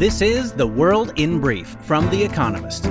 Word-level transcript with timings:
This 0.00 0.22
is 0.22 0.52
The 0.54 0.66
World 0.66 1.12
in 1.16 1.40
Brief 1.40 1.76
from 1.82 2.08
The 2.08 2.24
Economist. 2.24 2.86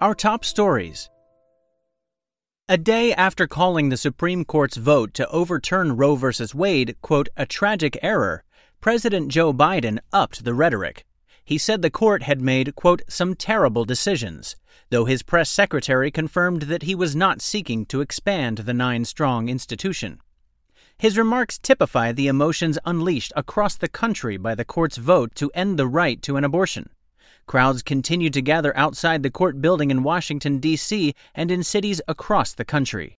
Our 0.00 0.14
top 0.14 0.44
stories. 0.44 1.10
A 2.68 2.78
day 2.78 3.12
after 3.12 3.48
calling 3.48 3.88
the 3.88 3.96
Supreme 3.96 4.44
Court's 4.44 4.76
vote 4.76 5.12
to 5.14 5.28
overturn 5.28 5.96
Roe 5.96 6.14
v. 6.14 6.28
Wade, 6.54 6.94
quote, 7.02 7.28
a 7.36 7.44
tragic 7.44 7.98
error, 8.00 8.44
President 8.80 9.26
Joe 9.26 9.52
Biden 9.52 9.98
upped 10.12 10.44
the 10.44 10.54
rhetoric. 10.54 11.04
He 11.44 11.58
said 11.58 11.82
the 11.82 11.90
court 11.90 12.22
had 12.22 12.40
made, 12.40 12.74
quote, 12.74 13.02
some 13.08 13.34
terrible 13.34 13.84
decisions, 13.84 14.56
though 14.90 15.04
his 15.04 15.22
press 15.22 15.50
secretary 15.50 16.10
confirmed 16.10 16.62
that 16.62 16.82
he 16.82 16.94
was 16.94 17.16
not 17.16 17.42
seeking 17.42 17.84
to 17.86 18.00
expand 18.00 18.58
the 18.58 18.74
nine 18.74 19.04
strong 19.04 19.48
institution. 19.48 20.20
His 20.98 21.18
remarks 21.18 21.58
typify 21.58 22.12
the 22.12 22.28
emotions 22.28 22.78
unleashed 22.84 23.32
across 23.34 23.76
the 23.76 23.88
country 23.88 24.36
by 24.36 24.54
the 24.54 24.64
court's 24.64 24.98
vote 24.98 25.34
to 25.34 25.50
end 25.52 25.78
the 25.78 25.88
right 25.88 26.22
to 26.22 26.36
an 26.36 26.44
abortion. 26.44 26.90
Crowds 27.46 27.82
continued 27.82 28.32
to 28.34 28.42
gather 28.42 28.76
outside 28.76 29.22
the 29.22 29.30
court 29.30 29.60
building 29.60 29.90
in 29.90 30.04
Washington, 30.04 30.58
D.C., 30.58 31.12
and 31.34 31.50
in 31.50 31.64
cities 31.64 32.00
across 32.06 32.54
the 32.54 32.64
country. 32.64 33.16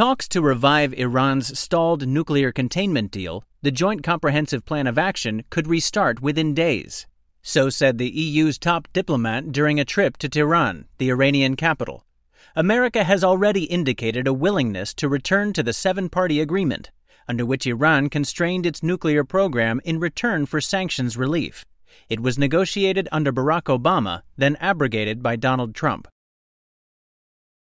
Talks 0.00 0.26
to 0.28 0.40
revive 0.40 0.94
Iran's 0.94 1.58
stalled 1.58 2.08
nuclear 2.08 2.52
containment 2.52 3.10
deal, 3.10 3.44
the 3.60 3.70
Joint 3.70 4.02
Comprehensive 4.02 4.64
Plan 4.64 4.86
of 4.86 4.96
Action, 4.96 5.44
could 5.50 5.68
restart 5.68 6.22
within 6.22 6.54
days. 6.54 7.06
So 7.42 7.68
said 7.68 7.98
the 7.98 8.08
EU's 8.08 8.56
top 8.56 8.88
diplomat 8.94 9.52
during 9.52 9.78
a 9.78 9.84
trip 9.84 10.16
to 10.16 10.28
Tehran, 10.30 10.86
the 10.96 11.10
Iranian 11.10 11.54
capital. 11.54 12.06
America 12.56 13.04
has 13.04 13.22
already 13.22 13.64
indicated 13.64 14.26
a 14.26 14.32
willingness 14.32 14.94
to 14.94 15.06
return 15.06 15.52
to 15.52 15.62
the 15.62 15.74
seven 15.74 16.08
party 16.08 16.40
agreement, 16.40 16.90
under 17.28 17.44
which 17.44 17.66
Iran 17.66 18.08
constrained 18.08 18.64
its 18.64 18.82
nuclear 18.82 19.22
program 19.22 19.82
in 19.84 20.00
return 20.00 20.46
for 20.46 20.62
sanctions 20.62 21.18
relief. 21.18 21.66
It 22.08 22.20
was 22.20 22.38
negotiated 22.38 23.06
under 23.12 23.34
Barack 23.34 23.64
Obama, 23.64 24.22
then 24.38 24.56
abrogated 24.60 25.22
by 25.22 25.36
Donald 25.36 25.74
Trump. 25.74 26.08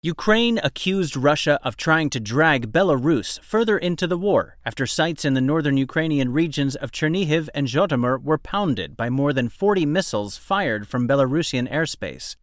Ukraine 0.06 0.60
accused 0.62 1.16
Russia 1.16 1.58
of 1.64 1.76
trying 1.76 2.10
to 2.10 2.20
drag 2.20 2.70
Belarus 2.70 3.40
further 3.40 3.76
into 3.76 4.06
the 4.06 4.16
war 4.16 4.56
after 4.64 4.86
sites 4.86 5.24
in 5.24 5.34
the 5.34 5.40
northern 5.40 5.76
Ukrainian 5.76 6.32
regions 6.32 6.76
of 6.76 6.92
Chernihiv 6.92 7.48
and 7.52 7.66
Zhytomyr 7.66 8.22
were 8.22 8.38
pounded 8.38 8.96
by 8.96 9.10
more 9.10 9.32
than 9.32 9.48
40 9.48 9.84
missiles 9.84 10.36
fired 10.36 10.86
from 10.86 11.08
Belarusian 11.08 11.68
airspace. 11.72 12.36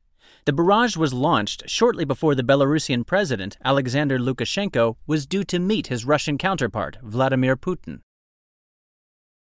The 0.44 0.52
barrage 0.52 0.97
was 0.97 1.14
launched 1.14 1.69
shortly 1.69 2.03
before 2.03 2.36
the 2.36 2.44
Belarusian 2.44 3.08
president, 3.08 3.56
Alexander 3.64 4.19
Lukashenko, 4.19 4.97
was 5.08 5.25
due 5.25 5.45
to 5.45 5.58
meet 5.58 5.88
his 5.88 6.03
Russian 6.03 6.38
counterpart, 6.38 6.97
Vladimir 7.02 7.56
Putin. 7.56 8.02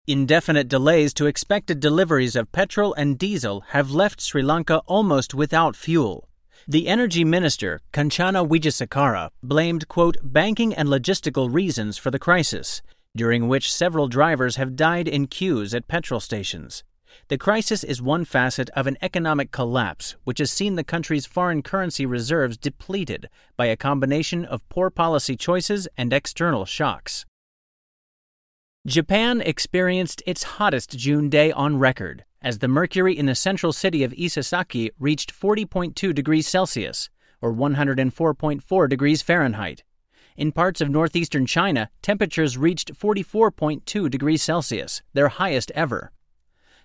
Indefinite 0.07 0.69
delays 0.69 1.13
to 1.13 1.27
expected 1.27 1.79
deliveries 1.79 2.37
of 2.37 2.53
petrol 2.53 2.95
and 2.95 3.19
diesel 3.19 3.65
have 3.77 3.91
left 3.91 4.23
Sri 4.23 4.43
Lanka 4.43 4.79
almost 4.87 5.35
without 5.35 5.77
fuel. 5.77 6.28
The 6.71 6.87
energy 6.87 7.25
minister, 7.25 7.81
Kanchana 7.95 8.47
Wijesekara, 8.47 9.31
blamed, 9.43 9.89
quote, 9.89 10.19
banking 10.23 10.75
and 10.75 10.87
logistical 10.87 11.51
reasons 11.51 11.97
for 11.97 12.11
the 12.11 12.19
crisis, 12.19 12.83
during 13.17 13.49
which 13.49 13.73
several 13.73 14.07
drivers 14.07 14.57
have 14.57 14.77
died 14.77 15.09
in 15.09 15.29
queues 15.29 15.73
at 15.73 15.89
petrol 15.89 16.21
stations. 16.21 16.85
The 17.29 17.39
crisis 17.39 17.83
is 17.83 18.03
one 18.03 18.27
facet 18.27 18.69
of 18.77 18.87
an 18.87 18.99
economic 19.01 19.51
collapse 19.51 20.17
which 20.25 20.41
has 20.41 20.51
seen 20.51 20.75
the 20.75 20.85
country's 20.85 21.25
foreign 21.25 21.63
currency 21.63 22.05
reserves 22.05 22.59
depleted 22.59 23.31
by 23.57 23.65
a 23.65 23.75
combination 23.75 24.45
of 24.45 24.69
poor 24.69 24.91
policy 24.91 25.37
choices 25.37 25.89
and 25.97 26.13
external 26.13 26.67
shocks. 26.67 27.25
Japan 28.87 29.41
experienced 29.41 30.23
its 30.27 30.43
hottest 30.43 30.99
June 30.99 31.31
day 31.31 31.51
on 31.51 31.79
record 31.79 32.27
as 32.43 32.59
the 32.59 32.69
mercury 32.69 33.17
in 33.17 33.27
the 33.27 33.35
central 33.35 33.73
city 33.73 34.05
of 34.05 34.13
Isesaki 34.13 34.91
reached 34.99 35.33
40.2 35.33 36.15
degrees 36.15 36.47
Celsius, 36.47 37.11
or 37.41 37.53
104.4 37.53 38.89
degrees 38.89 39.23
Fahrenheit. 39.23 39.83
In 40.37 40.53
parts 40.53 40.81
of 40.81 40.89
northeastern 40.89 41.47
China, 41.47 41.91
temperatures 42.01 42.57
reached 42.57 42.95
44.2 42.95 44.09
degrees 44.09 44.43
Celsius, 44.43 45.03
their 45.13 45.29
highest 45.29 45.73
ever. 45.75 46.13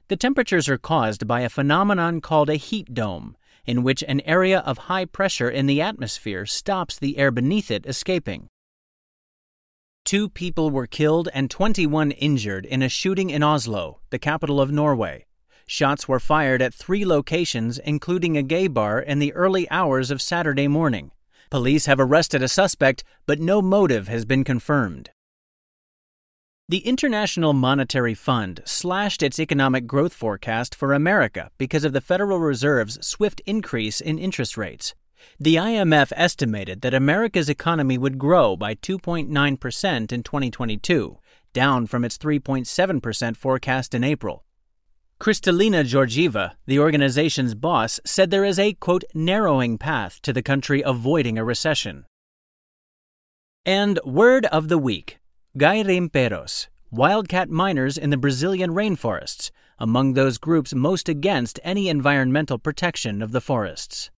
The 0.07 0.17
temperatures 0.17 0.67
are 0.67 0.77
caused 0.77 1.27
by 1.27 1.41
a 1.41 1.49
phenomenon 1.49 2.19
called 2.19 2.49
a 2.49 2.55
heat 2.55 2.93
dome, 2.93 3.37
in 3.65 3.83
which 3.83 4.03
an 4.03 4.21
area 4.21 4.59
of 4.59 4.89
high 4.89 5.05
pressure 5.05 5.49
in 5.49 5.67
the 5.67 5.81
atmosphere 5.81 6.45
stops 6.45 6.97
the 6.97 7.17
air 7.17 7.31
beneath 7.31 7.71
it 7.71 7.85
escaping. 7.85 8.47
Two 10.03 10.27
people 10.27 10.69
were 10.69 10.87
killed 10.87 11.29
and 11.33 11.49
21 11.49 12.11
injured 12.11 12.65
in 12.65 12.81
a 12.81 12.89
shooting 12.89 13.29
in 13.29 13.41
Oslo, 13.41 14.01
the 14.09 14.19
capital 14.19 14.59
of 14.59 14.71
Norway. 14.71 15.25
Shots 15.65 16.07
were 16.07 16.19
fired 16.19 16.61
at 16.61 16.73
three 16.73 17.05
locations, 17.05 17.79
including 17.79 18.37
a 18.37 18.43
gay 18.43 18.67
bar, 18.67 18.99
in 18.99 19.19
the 19.19 19.33
early 19.33 19.69
hours 19.69 20.11
of 20.11 20.21
Saturday 20.21 20.67
morning. 20.67 21.11
Police 21.49 21.85
have 21.85 21.99
arrested 21.99 22.41
a 22.41 22.47
suspect, 22.47 23.03
but 23.25 23.39
no 23.39 23.61
motive 23.61 24.07
has 24.07 24.25
been 24.25 24.43
confirmed. 24.43 25.11
The 26.69 26.79
International 26.79 27.53
Monetary 27.53 28.13
Fund 28.13 28.61
slashed 28.65 29.21
its 29.21 29.39
economic 29.39 29.85
growth 29.85 30.13
forecast 30.13 30.73
for 30.73 30.93
America 30.93 31.51
because 31.57 31.83
of 31.83 31.93
the 31.93 32.01
Federal 32.01 32.39
Reserve's 32.39 33.05
swift 33.05 33.41
increase 33.45 33.99
in 34.01 34.17
interest 34.17 34.57
rates. 34.57 34.95
The 35.39 35.55
IMF 35.55 36.11
estimated 36.15 36.81
that 36.81 36.93
America's 36.93 37.49
economy 37.49 37.97
would 37.97 38.17
grow 38.17 38.55
by 38.55 38.75
2.9% 38.75 40.11
in 40.11 40.23
2022, 40.23 41.17
down 41.53 41.85
from 41.85 42.03
its 42.03 42.17
3.7% 42.17 43.37
forecast 43.37 43.93
in 43.93 44.03
April. 44.03 44.43
Kristalina 45.23 45.85
Georgieva, 45.85 46.55
the 46.65 46.79
organization's 46.79 47.55
boss, 47.55 47.97
said 48.03 48.29
there 48.29 48.43
is 48.43 48.59
a, 48.59 48.73
quote, 48.73 49.05
narrowing 49.13 49.77
path 49.77 50.21
to 50.21 50.33
the 50.33 50.41
country 50.41 50.83
avoiding 50.85 51.37
a 51.37 51.45
recession. 51.45 52.05
And 53.65 54.01
word 54.03 54.45
of 54.47 54.67
the 54.67 54.77
week 54.77 55.19
Garimpeiros, 55.57 56.67
wildcat 56.91 57.49
miners 57.49 57.97
in 57.97 58.09
the 58.09 58.17
Brazilian 58.17 58.71
rainforests, 58.71 59.49
among 59.79 60.11
those 60.11 60.37
groups 60.37 60.75
most 60.75 61.07
against 61.07 61.57
any 61.63 61.87
environmental 61.87 62.59
protection 62.59 63.21
of 63.21 63.31
the 63.31 63.39
forests. 63.39 64.11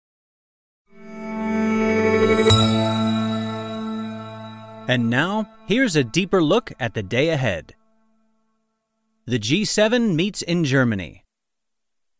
And 4.88 5.10
now, 5.10 5.50
here's 5.68 5.98
a 5.98 6.06
deeper 6.06 6.42
look 6.42 6.72
at 6.80 6.94
the 6.94 7.04
day 7.04 7.28
ahead. 7.28 7.76
The 9.26 9.40
G7 9.40 10.16
meets 10.16 10.42
in 10.42 10.66
Germany. 10.66 11.24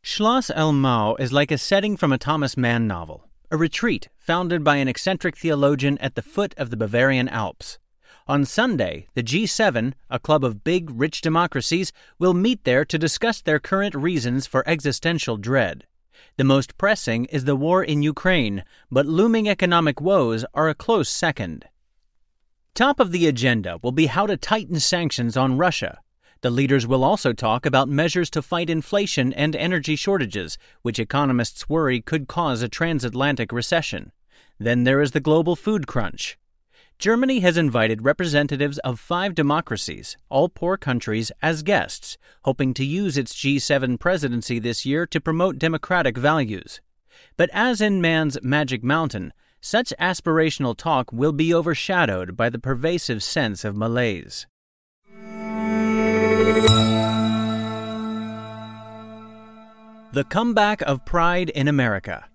Schloss 0.02 0.50
Elmau 0.50 1.16
is 1.16 1.34
like 1.34 1.52
a 1.52 1.58
setting 1.58 1.98
from 1.98 2.14
a 2.14 2.18
Thomas 2.18 2.56
Mann 2.56 2.88
novel, 2.88 3.28
a 3.52 3.58
retreat 3.58 4.08
founded 4.18 4.64
by 4.64 4.78
an 4.78 4.88
eccentric 4.88 5.36
theologian 5.36 5.98
at 5.98 6.16
the 6.16 6.22
foot 6.22 6.54
of 6.56 6.70
the 6.70 6.78
Bavarian 6.78 7.28
Alps. 7.28 7.78
On 8.26 8.46
Sunday, 8.46 9.08
the 9.16 9.22
G7, 9.22 9.96
a 10.10 10.18
club 10.18 10.46
of 10.46 10.64
big, 10.64 10.90
rich 10.92 11.20
democracies, 11.20 11.92
will 12.20 12.34
meet 12.34 12.64
there 12.64 12.86
to 12.86 12.98
discuss 12.98 13.42
their 13.42 13.60
current 13.60 13.96
reasons 13.96 14.48
for 14.48 14.64
existential 14.66 15.36
dread. 15.36 15.86
The 16.38 16.46
most 16.46 16.78
pressing 16.78 17.26
is 17.26 17.44
the 17.44 17.58
war 17.58 17.84
in 17.84 18.02
Ukraine, 18.02 18.64
but 18.90 19.06
looming 19.06 19.50
economic 19.50 20.00
woes 20.00 20.46
are 20.54 20.70
a 20.70 20.74
close 20.74 21.10
second. 21.10 21.66
Top 22.74 23.02
of 23.02 23.12
the 23.12 23.28
agenda 23.28 23.78
will 23.84 23.92
be 23.92 24.06
how 24.06 24.26
to 24.26 24.38
tighten 24.38 24.80
sanctions 24.80 25.36
on 25.36 25.58
Russia. 25.58 26.00
The 26.44 26.52
leaders 26.52 26.86
will 26.86 27.06
also 27.06 27.32
talk 27.32 27.66
about 27.66 27.88
measures 27.88 28.30
to 28.32 28.42
fight 28.42 28.70
inflation 28.70 29.32
and 29.32 29.56
energy 29.56 29.96
shortages, 29.96 30.58
which 30.82 31.00
economists 31.00 31.70
worry 31.70 32.02
could 32.02 32.28
cause 32.28 32.62
a 32.62 32.68
transatlantic 32.68 33.54
recession. 33.54 34.12
Then 34.60 34.84
there 34.84 35.00
is 35.00 35.12
the 35.12 35.22
global 35.22 35.56
food 35.56 35.88
crunch. 35.88 36.38
Germany 37.00 37.40
has 37.40 37.56
invited 37.56 38.04
representatives 38.04 38.78
of 38.80 39.00
five 39.00 39.34
democracies, 39.36 40.18
all 40.28 40.50
poor 40.50 40.76
countries, 40.76 41.32
as 41.42 41.64
guests, 41.64 42.18
hoping 42.44 42.74
to 42.74 42.84
use 42.84 43.18
its 43.18 43.34
G7 43.34 43.98
presidency 43.98 44.60
this 44.60 44.86
year 44.86 45.06
to 45.06 45.22
promote 45.22 45.58
democratic 45.58 46.18
values. 46.18 46.82
But 47.38 47.52
as 47.54 47.80
in 47.80 48.02
Mann's 48.02 48.38
Magic 48.44 48.84
Mountain, 48.84 49.32
such 49.62 49.94
aspirational 49.98 50.76
talk 50.76 51.10
will 51.14 51.32
be 51.32 51.54
overshadowed 51.54 52.36
by 52.36 52.50
the 52.50 52.60
pervasive 52.60 53.24
sense 53.24 53.64
of 53.64 53.78
malaise. 53.78 54.46
The 60.12 60.26
Comeback 60.30 60.82
of 60.82 61.06
Pride 61.06 61.50
in 61.52 61.70
America. 61.70 62.26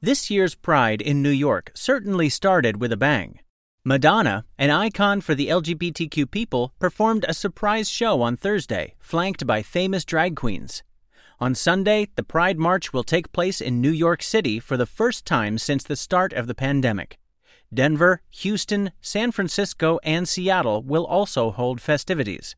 This 0.00 0.30
year's 0.30 0.56
Pride 0.56 1.00
in 1.00 1.22
New 1.22 1.30
York 1.30 1.70
certainly 1.74 2.28
started 2.28 2.80
with 2.80 2.90
a 2.90 2.96
bang. 2.96 3.38
Madonna, 3.84 4.44
an 4.58 4.70
icon 4.70 5.20
for 5.20 5.36
the 5.36 5.46
LGBTQ 5.46 6.28
people, 6.28 6.74
performed 6.80 7.24
a 7.28 7.34
surprise 7.34 7.88
show 7.88 8.20
on 8.20 8.36
Thursday, 8.36 8.94
flanked 8.98 9.46
by 9.46 9.62
famous 9.62 10.04
drag 10.04 10.34
queens. 10.34 10.82
On 11.38 11.54
Sunday, 11.54 12.08
the 12.16 12.24
Pride 12.24 12.58
March 12.58 12.92
will 12.92 13.04
take 13.04 13.30
place 13.30 13.60
in 13.60 13.80
New 13.80 13.92
York 13.92 14.24
City 14.24 14.58
for 14.58 14.76
the 14.76 14.86
first 14.86 15.24
time 15.24 15.56
since 15.56 15.84
the 15.84 15.94
start 15.94 16.32
of 16.32 16.48
the 16.48 16.54
pandemic. 16.54 17.18
Denver, 17.72 18.22
Houston, 18.30 18.90
San 19.00 19.30
Francisco, 19.30 20.00
and 20.02 20.28
Seattle 20.28 20.82
will 20.82 21.06
also 21.06 21.52
hold 21.52 21.80
festivities. 21.80 22.56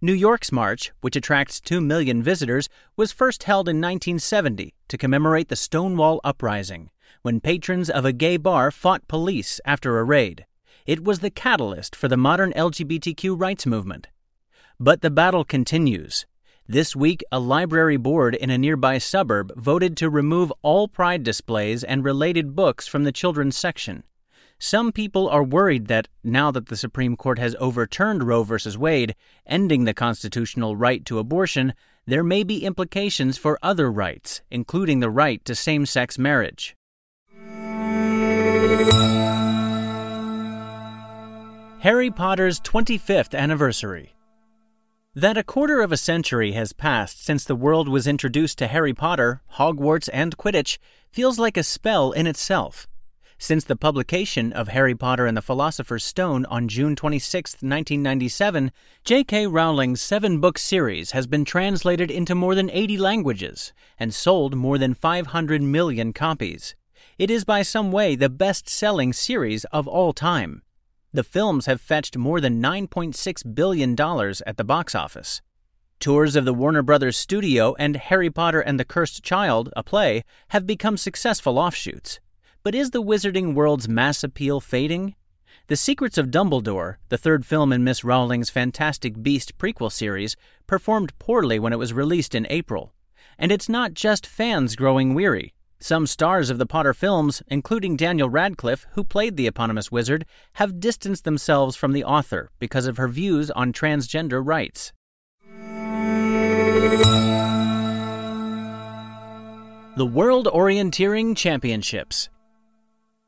New 0.00 0.12
York's 0.12 0.50
march, 0.50 0.92
which 1.00 1.16
attracts 1.16 1.60
2 1.60 1.80
million 1.80 2.22
visitors, 2.22 2.68
was 2.96 3.12
first 3.12 3.44
held 3.44 3.68
in 3.68 3.76
1970 3.76 4.74
to 4.88 4.98
commemorate 4.98 5.48
the 5.48 5.56
Stonewall 5.56 6.20
Uprising, 6.24 6.90
when 7.22 7.40
patrons 7.40 7.88
of 7.88 8.04
a 8.04 8.12
gay 8.12 8.36
bar 8.36 8.70
fought 8.70 9.06
police 9.08 9.60
after 9.64 9.98
a 9.98 10.04
raid. 10.04 10.46
It 10.86 11.04
was 11.04 11.20
the 11.20 11.30
catalyst 11.30 11.96
for 11.96 12.08
the 12.08 12.16
modern 12.16 12.52
LGBTQ 12.52 13.40
rights 13.40 13.66
movement. 13.66 14.08
But 14.78 15.00
the 15.00 15.10
battle 15.10 15.44
continues. 15.44 16.26
This 16.66 16.96
week, 16.96 17.22
a 17.30 17.38
library 17.38 17.96
board 17.96 18.34
in 18.34 18.50
a 18.50 18.58
nearby 18.58 18.98
suburb 18.98 19.52
voted 19.56 19.96
to 19.98 20.10
remove 20.10 20.52
all 20.62 20.88
pride 20.88 21.22
displays 21.22 21.84
and 21.84 22.02
related 22.02 22.56
books 22.56 22.88
from 22.88 23.04
the 23.04 23.12
children's 23.12 23.56
section. 23.56 24.02
Some 24.66 24.92
people 24.92 25.28
are 25.28 25.44
worried 25.44 25.88
that, 25.88 26.08
now 26.24 26.50
that 26.50 26.68
the 26.68 26.76
Supreme 26.78 27.16
Court 27.16 27.38
has 27.38 27.54
overturned 27.60 28.22
Roe 28.22 28.44
v. 28.44 28.56
Wade, 28.78 29.14
ending 29.46 29.84
the 29.84 29.92
constitutional 29.92 30.74
right 30.74 31.04
to 31.04 31.18
abortion, 31.18 31.74
there 32.06 32.24
may 32.24 32.44
be 32.44 32.64
implications 32.64 33.36
for 33.36 33.58
other 33.62 33.92
rights, 33.92 34.40
including 34.50 35.00
the 35.00 35.10
right 35.10 35.44
to 35.44 35.54
same 35.54 35.84
sex 35.84 36.18
marriage. 36.18 36.74
Harry 41.80 42.10
Potter's 42.10 42.58
25th 42.60 43.38
anniversary. 43.38 44.14
That 45.14 45.36
a 45.36 45.44
quarter 45.44 45.82
of 45.82 45.92
a 45.92 45.98
century 45.98 46.52
has 46.52 46.72
passed 46.72 47.22
since 47.22 47.44
the 47.44 47.54
world 47.54 47.86
was 47.86 48.06
introduced 48.06 48.56
to 48.60 48.68
Harry 48.68 48.94
Potter, 48.94 49.42
Hogwarts, 49.58 50.08
and 50.10 50.38
Quidditch 50.38 50.78
feels 51.12 51.38
like 51.38 51.58
a 51.58 51.62
spell 51.62 52.12
in 52.12 52.26
itself. 52.26 52.88
Since 53.44 53.64
the 53.64 53.76
publication 53.76 54.54
of 54.54 54.68
Harry 54.68 54.94
Potter 54.94 55.26
and 55.26 55.36
the 55.36 55.42
Philosopher's 55.42 56.02
Stone 56.02 56.46
on 56.46 56.66
June 56.66 56.96
26, 56.96 57.56
1997, 57.56 58.72
J.K. 59.04 59.48
Rowling's 59.48 60.00
seven 60.00 60.40
book 60.40 60.56
series 60.56 61.10
has 61.10 61.26
been 61.26 61.44
translated 61.44 62.10
into 62.10 62.34
more 62.34 62.54
than 62.54 62.70
80 62.70 62.96
languages 62.96 63.74
and 63.98 64.14
sold 64.14 64.56
more 64.56 64.78
than 64.78 64.94
500 64.94 65.60
million 65.60 66.14
copies. 66.14 66.74
It 67.18 67.30
is 67.30 67.44
by 67.44 67.60
some 67.60 67.92
way 67.92 68.16
the 68.16 68.30
best 68.30 68.66
selling 68.66 69.12
series 69.12 69.66
of 69.66 69.86
all 69.86 70.14
time. 70.14 70.62
The 71.12 71.22
films 71.22 71.66
have 71.66 71.82
fetched 71.82 72.16
more 72.16 72.40
than 72.40 72.62
$9.6 72.62 73.54
billion 73.54 73.92
at 74.46 74.56
the 74.56 74.64
box 74.64 74.94
office. 74.94 75.42
Tours 76.00 76.34
of 76.34 76.46
the 76.46 76.54
Warner 76.54 76.82
Brothers 76.82 77.18
studio 77.18 77.74
and 77.78 77.96
Harry 77.96 78.30
Potter 78.30 78.62
and 78.62 78.80
the 78.80 78.86
Cursed 78.86 79.22
Child, 79.22 79.68
a 79.76 79.82
play, 79.82 80.24
have 80.48 80.66
become 80.66 80.96
successful 80.96 81.58
offshoots. 81.58 82.20
But 82.64 82.74
is 82.74 82.92
the 82.92 83.02
wizarding 83.02 83.52
world's 83.52 83.90
mass 83.90 84.24
appeal 84.24 84.58
fading? 84.58 85.16
The 85.66 85.76
Secrets 85.76 86.16
of 86.16 86.30
Dumbledore, 86.30 86.96
the 87.10 87.18
third 87.18 87.44
film 87.44 87.74
in 87.74 87.84
Miss 87.84 88.02
Rowling's 88.02 88.48
Fantastic 88.48 89.22
Beast 89.22 89.58
prequel 89.58 89.92
series, 89.92 90.34
performed 90.66 91.12
poorly 91.18 91.58
when 91.58 91.74
it 91.74 91.78
was 91.78 91.92
released 91.92 92.34
in 92.34 92.46
April. 92.48 92.94
And 93.38 93.52
it's 93.52 93.68
not 93.68 93.92
just 93.92 94.26
fans 94.26 94.76
growing 94.76 95.12
weary. 95.12 95.52
Some 95.78 96.06
stars 96.06 96.48
of 96.48 96.56
the 96.56 96.64
Potter 96.64 96.94
films, 96.94 97.42
including 97.48 97.96
Daniel 97.96 98.30
Radcliffe, 98.30 98.86
who 98.92 99.04
played 99.04 99.36
the 99.36 99.46
eponymous 99.46 99.92
wizard, 99.92 100.24
have 100.54 100.80
distanced 100.80 101.24
themselves 101.24 101.76
from 101.76 101.92
the 101.92 102.04
author 102.04 102.50
because 102.58 102.86
of 102.86 102.96
her 102.96 103.08
views 103.08 103.50
on 103.50 103.74
transgender 103.74 104.42
rights. 104.42 104.94
The 109.96 110.06
World 110.06 110.46
Orienteering 110.46 111.36
Championships. 111.36 112.30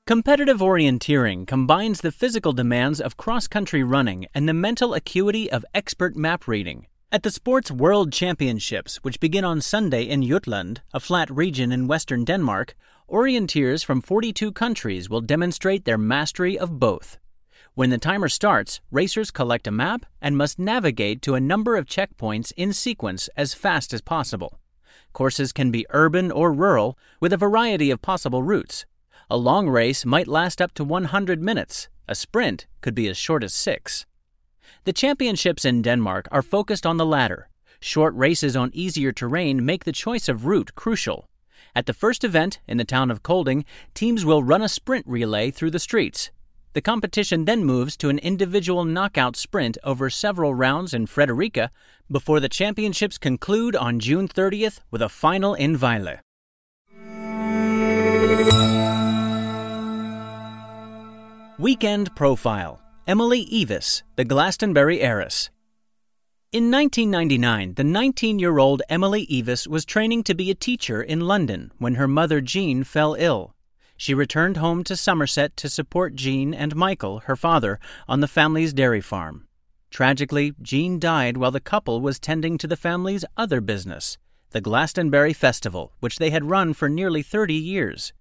Competitive 0.06 0.58
orienteering 0.58 1.48
combines 1.48 2.00
the 2.00 2.12
physical 2.12 2.52
demands 2.52 3.00
of 3.00 3.16
cross 3.16 3.48
country 3.48 3.82
running 3.82 4.28
and 4.32 4.48
the 4.48 4.54
mental 4.54 4.94
acuity 4.94 5.50
of 5.50 5.64
expert 5.74 6.14
map 6.14 6.46
reading. 6.46 6.86
At 7.10 7.24
the 7.24 7.30
Sports 7.32 7.72
World 7.72 8.12
Championships, 8.12 8.98
which 9.02 9.18
begin 9.18 9.44
on 9.44 9.60
Sunday 9.60 10.04
in 10.04 10.22
Jutland, 10.22 10.80
a 10.94 11.00
flat 11.00 11.28
region 11.28 11.72
in 11.72 11.88
western 11.88 12.24
Denmark, 12.24 12.76
orienteers 13.10 13.84
from 13.84 14.00
42 14.00 14.52
countries 14.52 15.10
will 15.10 15.22
demonstrate 15.22 15.84
their 15.84 15.98
mastery 15.98 16.56
of 16.56 16.78
both. 16.78 17.18
When 17.74 17.90
the 17.90 17.98
timer 17.98 18.28
starts, 18.28 18.80
racers 18.92 19.32
collect 19.32 19.66
a 19.66 19.72
map 19.72 20.06
and 20.22 20.36
must 20.36 20.56
navigate 20.56 21.20
to 21.22 21.34
a 21.34 21.40
number 21.40 21.74
of 21.74 21.84
checkpoints 21.86 22.52
in 22.56 22.72
sequence 22.72 23.28
as 23.36 23.54
fast 23.54 23.92
as 23.92 24.02
possible. 24.02 24.60
Courses 25.12 25.52
can 25.52 25.72
be 25.72 25.84
urban 25.90 26.30
or 26.30 26.52
rural, 26.52 26.96
with 27.18 27.32
a 27.32 27.36
variety 27.36 27.90
of 27.90 28.02
possible 28.02 28.44
routes. 28.44 28.86
A 29.28 29.36
long 29.36 29.68
race 29.68 30.04
might 30.04 30.28
last 30.28 30.62
up 30.62 30.72
to 30.74 30.84
100 30.84 31.42
minutes, 31.42 31.88
a 32.06 32.14
sprint 32.14 32.68
could 32.80 32.94
be 32.94 33.08
as 33.08 33.16
short 33.16 33.42
as 33.42 33.52
six. 33.52 34.06
The 34.84 34.92
championships 34.92 35.64
in 35.64 35.82
Denmark 35.82 36.28
are 36.30 36.42
focused 36.42 36.86
on 36.86 36.96
the 36.96 37.04
latter. 37.04 37.48
Short 37.80 38.14
races 38.14 38.54
on 38.54 38.70
easier 38.72 39.10
terrain 39.10 39.66
make 39.66 39.82
the 39.82 39.90
choice 39.90 40.28
of 40.28 40.46
route 40.46 40.76
crucial. 40.76 41.28
At 41.74 41.86
the 41.86 41.92
first 41.92 42.22
event, 42.22 42.60
in 42.68 42.76
the 42.76 42.84
town 42.84 43.10
of 43.10 43.24
Kolding, 43.24 43.64
teams 43.94 44.24
will 44.24 44.44
run 44.44 44.62
a 44.62 44.68
sprint 44.68 45.04
relay 45.08 45.50
through 45.50 45.72
the 45.72 45.80
streets. 45.80 46.30
The 46.74 46.80
competition 46.80 47.46
then 47.46 47.64
moves 47.64 47.96
to 47.96 48.08
an 48.10 48.20
individual 48.20 48.84
knockout 48.84 49.34
sprint 49.34 49.76
over 49.82 50.08
several 50.08 50.54
rounds 50.54 50.94
in 50.94 51.06
Fredericia 51.06 51.72
before 52.08 52.38
the 52.38 52.48
championships 52.48 53.18
conclude 53.18 53.74
on 53.74 53.98
June 53.98 54.28
30th 54.28 54.78
with 54.92 55.02
a 55.02 55.08
final 55.08 55.54
in 55.54 55.76
Vejle. 55.76 56.20
Weekend 61.58 62.14
Profile 62.14 62.82
Emily 63.06 63.46
Eavis, 63.46 64.02
the 64.16 64.26
Glastonbury 64.26 65.00
heiress. 65.00 65.48
In 66.52 66.70
1999, 66.70 67.74
the 67.76 67.84
19 67.84 68.38
year 68.38 68.58
old 68.58 68.82
Emily 68.90 69.26
Eavis 69.28 69.66
was 69.66 69.86
training 69.86 70.22
to 70.24 70.34
be 70.34 70.50
a 70.50 70.54
teacher 70.54 71.00
in 71.00 71.20
London 71.20 71.72
when 71.78 71.94
her 71.94 72.06
mother 72.06 72.42
Jean 72.42 72.84
fell 72.84 73.16
ill. 73.18 73.54
She 73.96 74.12
returned 74.12 74.58
home 74.58 74.84
to 74.84 74.96
Somerset 74.96 75.56
to 75.56 75.70
support 75.70 76.14
Jean 76.14 76.52
and 76.52 76.76
Michael, 76.76 77.20
her 77.20 77.36
father, 77.36 77.80
on 78.06 78.20
the 78.20 78.28
family's 78.28 78.74
dairy 78.74 79.00
farm. 79.00 79.48
Tragically, 79.90 80.52
Jean 80.60 80.98
died 80.98 81.38
while 81.38 81.52
the 81.52 81.58
couple 81.58 82.02
was 82.02 82.18
tending 82.18 82.58
to 82.58 82.66
the 82.66 82.76
family's 82.76 83.24
other 83.34 83.62
business, 83.62 84.18
the 84.50 84.60
Glastonbury 84.60 85.32
Festival, 85.32 85.94
which 86.00 86.18
they 86.18 86.28
had 86.28 86.50
run 86.50 86.74
for 86.74 86.90
nearly 86.90 87.22
30 87.22 87.54
years. 87.54 88.12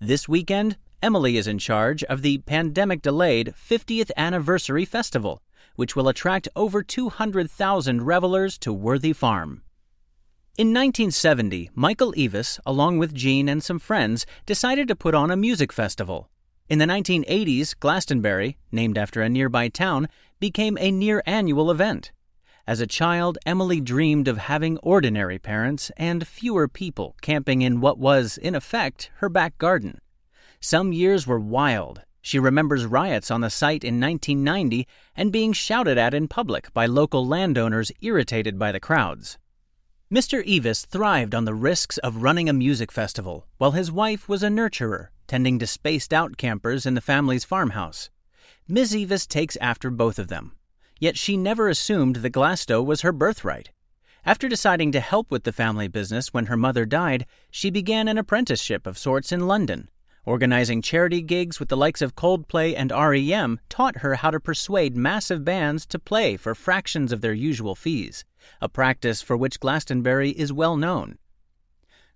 This 0.00 0.28
weekend, 0.28 0.76
Emily 1.02 1.38
is 1.38 1.46
in 1.46 1.58
charge 1.58 2.04
of 2.04 2.20
the 2.20 2.38
pandemic 2.38 3.00
delayed 3.00 3.54
50th 3.56 4.10
Anniversary 4.18 4.84
Festival, 4.84 5.42
which 5.74 5.96
will 5.96 6.08
attract 6.08 6.46
over 6.54 6.82
200,000 6.82 8.02
revelers 8.02 8.58
to 8.58 8.70
Worthy 8.70 9.14
Farm. 9.14 9.62
In 10.58 10.74
1970, 10.74 11.70
Michael 11.74 12.12
Eavis, 12.12 12.60
along 12.66 12.98
with 12.98 13.14
Jean 13.14 13.48
and 13.48 13.64
some 13.64 13.78
friends, 13.78 14.26
decided 14.44 14.88
to 14.88 14.96
put 14.96 15.14
on 15.14 15.30
a 15.30 15.38
music 15.38 15.72
festival. 15.72 16.28
In 16.68 16.78
the 16.78 16.84
1980s, 16.84 17.74
Glastonbury, 17.80 18.58
named 18.70 18.98
after 18.98 19.22
a 19.22 19.30
nearby 19.30 19.68
town, 19.68 20.06
became 20.38 20.76
a 20.78 20.90
near 20.90 21.22
annual 21.24 21.70
event. 21.70 22.12
As 22.66 22.78
a 22.78 22.86
child, 22.86 23.38
Emily 23.46 23.80
dreamed 23.80 24.28
of 24.28 24.36
having 24.36 24.76
ordinary 24.78 25.38
parents 25.38 25.90
and 25.96 26.28
fewer 26.28 26.68
people 26.68 27.16
camping 27.22 27.62
in 27.62 27.80
what 27.80 27.96
was, 27.96 28.36
in 28.36 28.54
effect, 28.54 29.10
her 29.16 29.30
back 29.30 29.56
garden. 29.56 29.98
Some 30.62 30.92
years 30.92 31.26
were 31.26 31.40
wild. 31.40 32.02
She 32.20 32.38
remembers 32.38 32.84
riots 32.84 33.30
on 33.30 33.40
the 33.40 33.48
site 33.48 33.82
in 33.82 33.98
1990 33.98 34.86
and 35.16 35.32
being 35.32 35.54
shouted 35.54 35.96
at 35.96 36.12
in 36.12 36.28
public 36.28 36.70
by 36.74 36.84
local 36.84 37.26
landowners 37.26 37.90
irritated 38.02 38.58
by 38.58 38.70
the 38.70 38.78
crowds. 38.78 39.38
Mr. 40.12 40.46
Eavis 40.46 40.84
thrived 40.84 41.34
on 41.34 41.46
the 41.46 41.54
risks 41.54 41.96
of 41.98 42.22
running 42.22 42.46
a 42.46 42.52
music 42.52 42.92
festival, 42.92 43.46
while 43.56 43.70
his 43.70 43.90
wife 43.90 44.28
was 44.28 44.42
a 44.42 44.48
nurturer, 44.48 45.08
tending 45.26 45.58
to 45.58 45.66
spaced 45.66 46.12
out 46.12 46.36
campers 46.36 46.84
in 46.84 46.92
the 46.92 47.00
family's 47.00 47.44
farmhouse. 47.44 48.10
Ms. 48.68 48.92
Eavis 48.92 49.26
takes 49.26 49.56
after 49.62 49.88
both 49.88 50.18
of 50.18 50.28
them, 50.28 50.52
yet 50.98 51.16
she 51.16 51.38
never 51.38 51.70
assumed 51.70 52.16
the 52.16 52.28
Glasto 52.28 52.84
was 52.84 53.00
her 53.00 53.12
birthright. 53.12 53.70
After 54.26 54.46
deciding 54.46 54.92
to 54.92 55.00
help 55.00 55.30
with 55.30 55.44
the 55.44 55.52
family 55.52 55.88
business 55.88 56.34
when 56.34 56.46
her 56.46 56.56
mother 56.56 56.84
died, 56.84 57.24
she 57.50 57.70
began 57.70 58.08
an 58.08 58.18
apprenticeship 58.18 58.86
of 58.86 58.98
sorts 58.98 59.32
in 59.32 59.46
London, 59.46 59.88
Organizing 60.26 60.82
charity 60.82 61.22
gigs 61.22 61.58
with 61.58 61.70
the 61.70 61.76
likes 61.76 62.02
of 62.02 62.14
Coldplay 62.14 62.74
and 62.76 62.92
REM 62.92 63.58
taught 63.70 63.98
her 63.98 64.16
how 64.16 64.30
to 64.30 64.38
persuade 64.38 64.94
massive 64.94 65.44
bands 65.44 65.86
to 65.86 65.98
play 65.98 66.36
for 66.36 66.54
fractions 66.54 67.10
of 67.10 67.22
their 67.22 67.32
usual 67.32 67.74
fees, 67.74 68.24
a 68.60 68.68
practice 68.68 69.22
for 69.22 69.36
which 69.36 69.60
Glastonbury 69.60 70.30
is 70.30 70.52
well 70.52 70.76
known. 70.76 71.16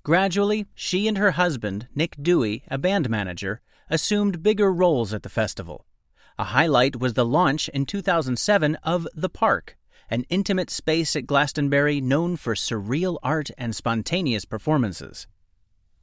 Gradually, 0.02 0.66
she 0.74 1.08
and 1.08 1.16
her 1.16 1.30
husband, 1.30 1.88
Nick 1.94 2.16
Dewey, 2.20 2.62
a 2.68 2.76
band 2.76 3.08
manager, 3.08 3.62
assumed 3.88 4.42
bigger 4.42 4.70
roles 4.70 5.14
at 5.14 5.22
the 5.22 5.30
festival. 5.30 5.86
A 6.38 6.44
highlight 6.44 6.96
was 6.96 7.14
the 7.14 7.24
launch 7.24 7.70
in 7.70 7.86
2007 7.86 8.74
of 8.82 9.08
The 9.14 9.30
Park, 9.30 9.78
an 10.10 10.24
intimate 10.28 10.68
space 10.68 11.16
at 11.16 11.26
Glastonbury 11.26 12.02
known 12.02 12.36
for 12.36 12.54
surreal 12.54 13.18
art 13.22 13.50
and 13.56 13.74
spontaneous 13.74 14.44
performances. 14.44 15.26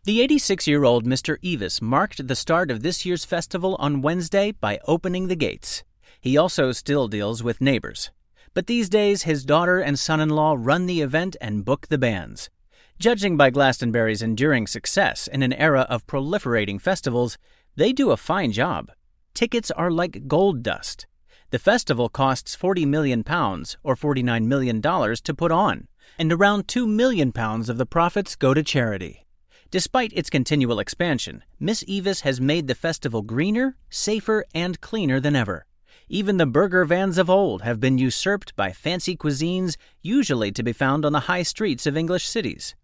The 0.03 0.19
86 0.21 0.65
year 0.65 0.83
old 0.83 1.05
Mr. 1.05 1.37
Eavis 1.43 1.79
marked 1.79 2.27
the 2.27 2.35
start 2.35 2.71
of 2.71 2.81
this 2.81 3.05
year's 3.05 3.23
festival 3.23 3.75
on 3.77 4.01
Wednesday 4.01 4.51
by 4.51 4.79
opening 4.87 5.27
the 5.27 5.35
gates. 5.35 5.83
He 6.19 6.35
also 6.35 6.71
still 6.71 7.07
deals 7.07 7.43
with 7.43 7.61
neighbors. 7.61 8.09
But 8.55 8.65
these 8.65 8.89
days, 8.89 9.23
his 9.23 9.45
daughter 9.45 9.79
and 9.79 9.99
son 9.99 10.19
in 10.19 10.29
law 10.29 10.55
run 10.57 10.87
the 10.87 11.01
event 11.01 11.35
and 11.39 11.63
book 11.63 11.85
the 11.87 11.99
bands. 11.99 12.49
Judging 12.97 13.37
by 13.37 13.51
Glastonbury's 13.51 14.23
enduring 14.23 14.65
success 14.65 15.27
in 15.27 15.43
an 15.43 15.53
era 15.53 15.81
of 15.81 16.07
proliferating 16.07 16.81
festivals, 16.81 17.37
they 17.75 17.93
do 17.93 18.09
a 18.09 18.17
fine 18.17 18.51
job. 18.51 18.89
Tickets 19.35 19.69
are 19.69 19.91
like 19.91 20.27
gold 20.27 20.63
dust. 20.63 21.05
The 21.51 21.59
festival 21.59 22.09
costs 22.09 22.55
40 22.55 22.87
million 22.87 23.23
pounds 23.23 23.77
or 23.83 23.95
49 23.95 24.47
million 24.47 24.81
dollars 24.81 25.21
to 25.21 25.35
put 25.35 25.51
on, 25.51 25.87
and 26.17 26.33
around 26.33 26.67
2 26.67 26.87
million 26.87 27.31
pounds 27.31 27.69
of 27.69 27.77
the 27.77 27.85
profits 27.85 28.35
go 28.35 28.55
to 28.55 28.63
charity. 28.63 29.27
Despite 29.71 30.11
its 30.11 30.29
continual 30.29 30.79
expansion, 30.79 31.45
Miss 31.57 31.81
Eavis 31.85 32.21
has 32.21 32.41
made 32.41 32.67
the 32.67 32.75
festival 32.75 33.21
greener, 33.21 33.77
safer, 33.89 34.43
and 34.53 34.81
cleaner 34.81 35.21
than 35.21 35.33
ever. 35.33 35.65
Even 36.09 36.35
the 36.35 36.45
burger 36.45 36.83
vans 36.83 37.17
of 37.17 37.29
old 37.29 37.61
have 37.61 37.79
been 37.79 37.97
usurped 37.97 38.53
by 38.57 38.73
fancy 38.73 39.15
cuisines 39.15 39.77
usually 40.01 40.51
to 40.51 40.61
be 40.61 40.73
found 40.73 41.05
on 41.05 41.13
the 41.13 41.21
high 41.21 41.43
streets 41.43 41.85
of 41.85 41.95
English 41.95 42.27
cities. 42.27 42.75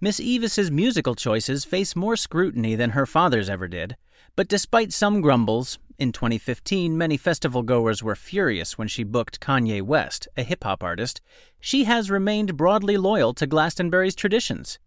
Miss 0.00 0.20
Eavis's 0.20 0.70
musical 0.70 1.16
choices 1.16 1.64
face 1.64 1.96
more 1.96 2.14
scrutiny 2.14 2.76
than 2.76 2.90
her 2.90 3.06
father's 3.06 3.50
ever 3.50 3.66
did, 3.66 3.96
but 4.36 4.46
despite 4.46 4.92
some 4.92 5.20
grumbles, 5.20 5.80
in 5.98 6.12
2015 6.12 6.96
many 6.96 7.16
festival 7.16 7.64
goers 7.64 8.04
were 8.04 8.14
furious 8.14 8.78
when 8.78 8.86
she 8.86 9.02
booked 9.02 9.40
Kanye 9.40 9.82
West, 9.82 10.28
a 10.36 10.44
hip 10.44 10.62
hop 10.62 10.84
artist, 10.84 11.20
she 11.58 11.84
has 11.84 12.08
remained 12.08 12.56
broadly 12.56 12.96
loyal 12.96 13.34
to 13.34 13.48
Glastonbury's 13.48 14.14
traditions. 14.14 14.78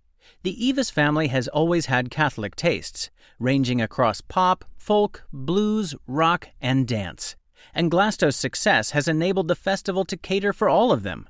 The 0.44 0.56
Eavis 0.56 0.92
family 0.92 1.28
has 1.28 1.48
always 1.48 1.88
had 1.88 2.12
Catholic 2.12 2.56
tastes, 2.56 3.10
ranging 3.40 3.82
across 3.82 4.22
pop, 4.22 4.66
folk, 4.78 5.24
blues, 5.32 5.96
rock, 6.08 6.50
and 6.62 6.88
dance 6.88 7.36
and 7.74 7.92
Glasto's 7.92 8.36
success 8.36 8.92
has 8.92 9.08
enabled 9.08 9.48
the 9.48 9.56
festival 9.56 10.06
to 10.06 10.18
cater 10.18 10.54
for 10.54 10.70
all 10.70 10.92
of 10.92 11.04
them. 11.04 11.28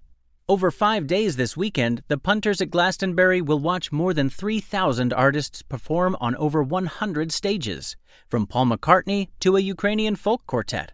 Over 0.50 0.72
five 0.72 1.08
days 1.08 1.36
this 1.36 1.58
weekend, 1.58 2.04
the 2.08 2.18
punters 2.18 2.62
at 2.62 2.72
Glastonbury 2.72 3.42
will 3.42 3.60
watch 3.60 3.92
more 3.92 4.14
than 4.14 4.30
3,000 4.30 5.12
artists 5.12 5.62
perform 5.62 6.16
on 6.22 6.38
over 6.38 6.64
100 6.64 7.34
stages, 7.34 7.98
from 8.30 8.48
Paul 8.48 8.68
McCartney 8.68 9.28
to 9.42 9.58
a 9.58 9.62
Ukrainian 9.62 10.16
folk 10.16 10.48
quartet. 10.48 10.94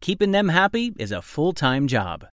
Keeping 0.00 0.30
them 0.30 0.50
happy 0.50 0.92
is 0.98 1.10
a 1.10 1.20
full 1.20 1.52
time 1.52 1.88
job. 1.88 2.26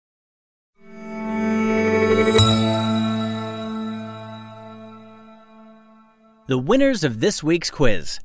The 6.49 6.57
winners 6.57 7.03
of 7.03 7.19
this 7.19 7.43
week's 7.43 7.69
quiz. 7.69 8.19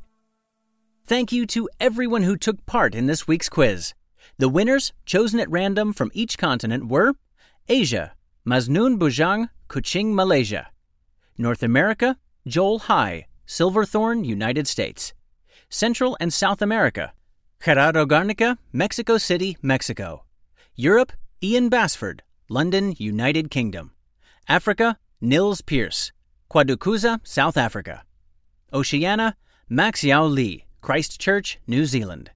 Thank 1.05 1.31
you 1.31 1.45
to 1.49 1.69
everyone 1.79 2.23
who 2.23 2.39
took 2.39 2.65
part 2.65 2.95
in 2.95 3.05
this 3.05 3.29
week's 3.29 3.51
quiz. 3.51 3.93
The 4.39 4.49
winners, 4.49 4.95
chosen 5.05 5.41
at 5.41 5.51
random 5.51 5.93
from 5.93 6.11
each 6.15 6.39
continent, 6.39 6.89
were 6.89 7.13
Asia, 7.69 8.15
Maznun 8.47 8.97
Bujang, 8.99 9.51
Kuching, 9.69 10.15
Malaysia. 10.15 10.71
North 11.37 11.63
America, 11.63 12.17
Joel 12.47 12.79
High, 12.79 13.27
Silverthorne, 13.45 14.25
United 14.25 14.67
States. 14.67 15.13
Central 15.69 16.17
and 16.19 16.33
South 16.33 16.63
America, 16.63 17.13
Gerardo 17.63 18.07
Garnica, 18.07 18.57
Mexico 18.73 19.19
City, 19.19 19.59
Mexico. 19.61 20.25
Europe, 20.77 21.13
Ian 21.43 21.69
Basford, 21.69 22.23
London, 22.49 22.95
United 22.97 23.51
Kingdom. 23.51 23.91
Africa, 24.49 24.97
Nils 25.21 25.61
Pierce, 25.61 26.11
Kwadukuza, 26.51 27.21
South 27.23 27.59
Africa. 27.59 28.03
Oceania, 28.75 29.37
Max 29.69 30.03
Yao 30.03 30.25
Lee, 30.25 30.65
Christchurch, 30.81 31.59
New 31.67 31.87
Zealand. 31.87 32.33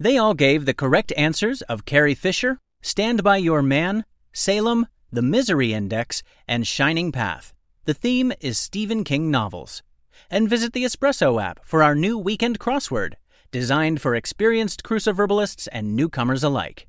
They 0.00 0.16
all 0.16 0.34
gave 0.34 0.64
the 0.64 0.74
correct 0.74 1.12
answers 1.16 1.62
of 1.62 1.84
Carrie 1.84 2.14
Fisher, 2.14 2.58
Stand 2.82 3.22
By 3.22 3.36
Your 3.36 3.62
Man, 3.62 4.04
Salem, 4.32 4.88
The 5.12 5.22
Misery 5.22 5.72
Index, 5.72 6.22
and 6.48 6.66
Shining 6.66 7.12
Path. 7.12 7.52
The 7.84 7.94
theme 7.94 8.32
is 8.40 8.58
Stephen 8.58 9.04
King 9.04 9.30
novels. 9.30 9.82
And 10.30 10.48
visit 10.48 10.72
the 10.72 10.84
Espresso 10.84 11.40
app 11.42 11.60
for 11.64 11.82
our 11.82 11.94
new 11.94 12.18
weekend 12.18 12.58
crossword, 12.58 13.14
designed 13.52 14.00
for 14.00 14.14
experienced 14.14 14.82
cruciverbalists 14.82 15.68
and 15.70 15.94
newcomers 15.94 16.42
alike. 16.42 16.86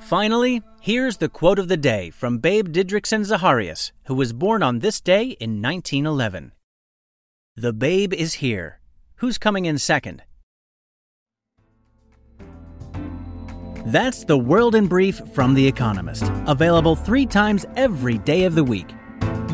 Finally, 0.00 0.62
here's 0.84 1.16
the 1.16 1.30
quote 1.30 1.58
of 1.58 1.68
the 1.68 1.78
day 1.78 2.10
from 2.10 2.36
Babe 2.36 2.68
Didrikson 2.68 3.24
Zaharias, 3.24 3.90
who 4.04 4.14
was 4.14 4.34
born 4.34 4.62
on 4.62 4.80
this 4.80 5.00
day 5.00 5.30
in 5.40 5.62
1911. 5.62 6.52
The 7.56 7.72
babe 7.72 8.12
is 8.12 8.34
here. 8.34 8.80
Who's 9.16 9.38
coming 9.38 9.64
in 9.64 9.78
second? 9.78 10.24
That's 13.86 14.24
the 14.26 14.36
World 14.36 14.74
in 14.74 14.86
Brief 14.86 15.22
from 15.32 15.54
The 15.54 15.66
Economist, 15.66 16.30
available 16.46 16.96
three 16.96 17.24
times 17.24 17.64
every 17.76 18.18
day 18.18 18.44
of 18.44 18.54
the 18.54 18.64
week. 18.64 18.92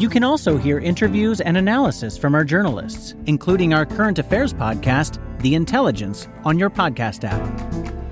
You 0.01 0.09
can 0.09 0.25
also 0.25 0.57
hear 0.57 0.81
interviews 0.81 1.41
and 1.41 1.57
analysis 1.57 2.19
from 2.19 2.35
our 2.35 2.45
journalists, 2.45 3.15
including 3.27 3.73
our 3.73 3.87
current 3.87 4.19
affairs 4.19 4.53
podcast, 4.53 5.21
The 5.43 5.55
Intelligence, 5.55 6.27
on 6.45 6.59
your 6.59 6.71
podcast 6.71 7.23
app. 7.23 7.70